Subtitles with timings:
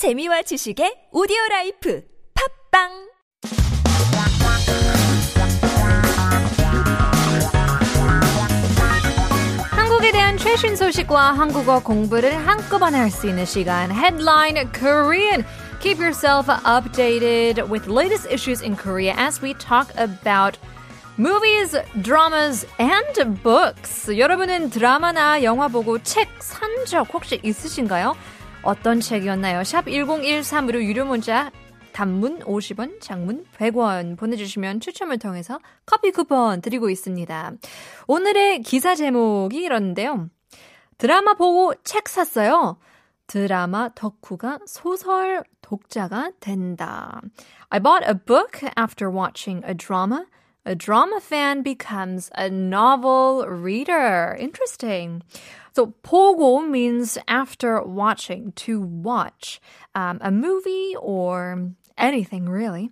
[0.00, 2.00] 재미와 지식의 오디오 라이프
[2.32, 2.88] 팝빵
[9.72, 15.44] 한국에 대한 최신 소식과 한국어 공부를 한꺼번에 할 수 있는 시간 Headline Korean.
[15.80, 20.58] Keep yourself updated with latest issues in Korea as we talk about
[21.18, 24.08] movies, dramas, and books.
[24.16, 28.16] 여러분은 드라마나 영화 보고 책 산 적 혹시 있으신가요?
[28.62, 29.64] 어떤 책이었나요?
[29.64, 31.50] 샵 1013으로 유료 문자
[31.92, 37.52] 단문 50원, 장문 100원 보내주시면 추첨을 통해서 커피 쿠폰 드리고 있습니다.
[38.06, 40.28] 오늘의 기사 제목이 이런데요.
[40.98, 42.78] 드라마 보고 책 샀어요.
[43.26, 47.20] 드라마 덕후가 소설 독자가 된다.
[47.70, 50.26] I bought a book after watching a drama.
[50.66, 54.36] A drama fan becomes a novel reader.
[54.38, 55.22] Interesting.
[55.74, 59.60] So, 보고 means after watching, to watch
[59.94, 62.90] um, a movie or anything really.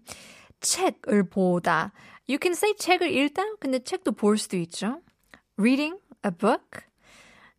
[0.60, 1.92] 책을 보다.
[2.26, 5.00] You can say 책을 읽다, 근데 책도 볼 수도 있죠.
[5.56, 6.82] Reading a book.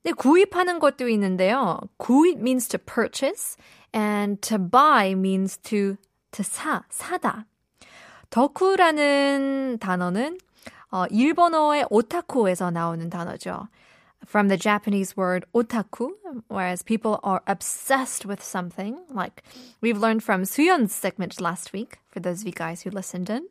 [0.04, 1.80] 네, 구입하는 것도 있는데요.
[1.98, 3.58] 구입 means to purchase
[3.94, 5.98] and to buy means to
[6.32, 7.46] to 사, 사다.
[8.30, 10.38] 덕후라는 단어는
[10.92, 13.68] 어, 일본어의 오타쿠에서 나오는 단어죠.
[14.29, 16.11] From the Japanese word otaku,
[16.49, 19.43] whereas people are obsessed with something, like
[19.81, 23.49] we've learned from Suyon's segment last week, for those of you guys who listened in.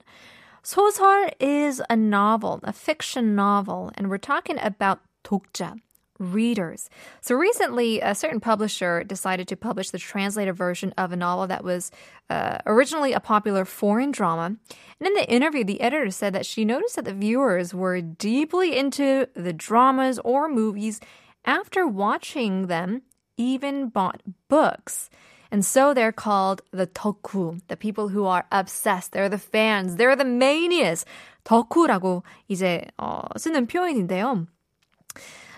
[0.63, 5.75] 소설 is a novel, a fiction novel, and we're talking about 독자,
[6.19, 6.89] readers.
[7.21, 11.63] So recently, a certain publisher decided to publish the translated version of a novel that
[11.63, 11.91] was
[12.29, 14.55] uh, originally a popular foreign drama.
[14.99, 18.77] And in the interview, the editor said that she noticed that the viewers were deeply
[18.77, 20.99] into the dramas or movies
[21.45, 23.01] after watching them,
[23.37, 25.09] even bought books.
[25.51, 29.11] And so they're called the 덕후, the people who are obsessed.
[29.11, 29.97] They're the fans.
[29.97, 31.05] They're the manias.
[31.45, 34.47] 덕후라고 이제 어, 쓰는 표현인데요.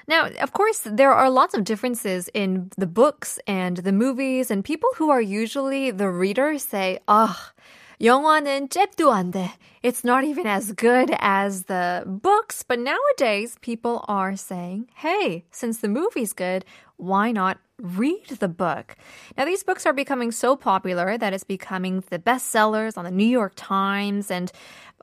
[0.09, 4.63] Now, of course, there are lots of differences in the books and the movies, and
[4.63, 7.61] people who are usually the readers say, "Ah, oh,
[8.00, 9.51] 영화는 잽도 안 돼.
[9.81, 15.79] It's not even as good as the books." But nowadays, people are saying, "Hey, since
[15.79, 16.66] the movie's good,
[16.97, 18.95] why not read the book.
[19.38, 23.28] Now, these books are becoming so popular that it's becoming the bestsellers on the New
[23.28, 24.31] York Times.
[24.31, 24.51] And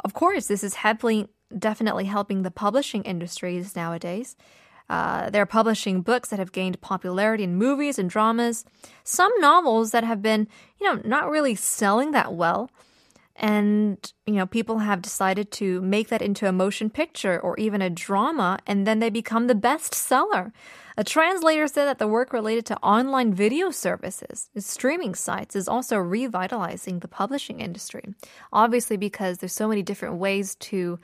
[0.04, 4.36] of course, this is heavily, definitely helping the publishing industries nowadays.
[4.89, 8.65] Uh, they're publishing books that have gained popularity in movies and dramas.
[9.03, 10.47] Some novels that have been,
[10.79, 12.69] you know, not really selling that well.
[13.39, 17.83] And, you know, people have decided to make that into a motion picture or even
[17.83, 20.51] a drama, and then they become the best seller.
[20.97, 25.97] A translator said that the work related to online video services, streaming sites, is also
[25.97, 28.15] revitalizing the publishing industry.
[28.51, 30.97] Obviously, because there's so many different ways to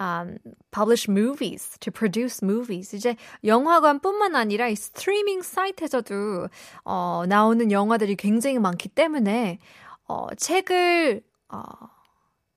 [0.00, 0.38] um,
[0.70, 2.96] publish movies, to produce movies.
[2.96, 6.48] 이제 영화관뿐만 아니라 이 스트리밍 사이트에서도
[6.84, 9.58] 어, 나오는 영화들이 굉장히 많기 때문에
[10.08, 11.62] 어, 책을 어,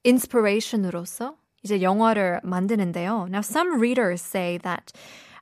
[0.04, 3.28] 인스피레이션으로서 이제 영화를 만드는데요.
[3.30, 4.92] Now some readers say that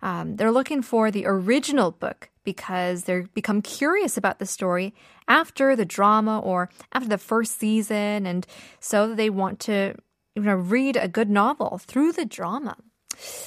[0.02, 4.94] um, they're looking for the original book because they become curious about the story
[5.28, 8.48] after the drama or after the first season, and
[8.80, 9.94] so they want to
[10.37, 12.75] you know, read a good novel through the drama.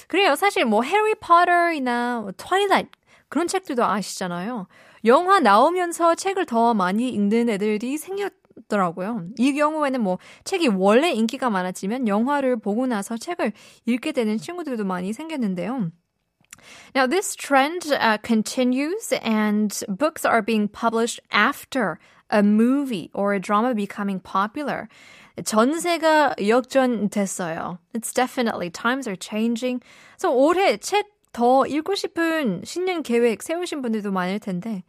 [0.07, 0.35] 그래요.
[0.35, 2.89] 사실 뭐 해리 포터이나 뭐 트와일라이트
[3.29, 4.67] 그런 책들도 아시잖아요.
[5.05, 8.33] 영화 나오면서 책을 더 많이 읽는 애들이 생겼
[8.67, 9.27] 더라고요.
[9.37, 13.53] 이 경우에는 뭐 책이 원래 인기가 많았지만 영화를 보고 나서 책을
[13.85, 15.91] 읽게 되는 친구들도 많이 생겼는데요.
[16.93, 23.39] Now, this trend uh, continues, and books are being published after a movie or a
[23.39, 24.87] drama becoming popular.
[25.43, 27.79] 전세가 역전됐어요.
[27.93, 29.81] It's definitely times are changing.
[30.17, 34.83] So 올해 책 더 읽고 싶은 신년 계획 세우신 분들도 많을 텐데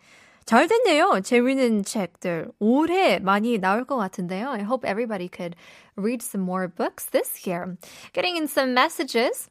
[0.47, 1.21] 잘 됐네요.
[1.23, 4.49] 재밌는 책들 올해 많이 나올 것 같은데요.
[4.49, 5.55] I hope everybody could
[5.97, 7.77] read some more books this year.
[8.13, 9.49] Getting in some messages.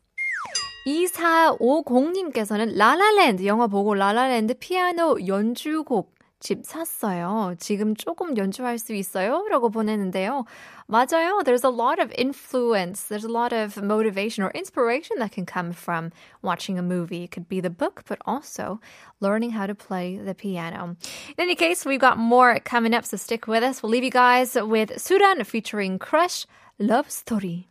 [0.87, 7.55] 2450님께서는 라라랜드 영화 보고 라라랜드 피아노 연주곡 집 샀어요.
[7.59, 9.45] 지금 조금 연주할 수 있어요?
[9.49, 10.45] 라고 보내는데요.
[10.87, 11.43] 맞아요.
[11.43, 13.03] There's a lot of influence.
[13.03, 17.23] There's a lot of motivation or inspiration that can come from watching a movie.
[17.23, 18.79] It could be the book, but also
[19.19, 20.95] learning how to play the piano.
[21.37, 23.83] In any case, we've got more coming up, so stick with us.
[23.83, 26.45] We'll leave you guys with Suran featuring Crush
[26.79, 27.67] Love Story.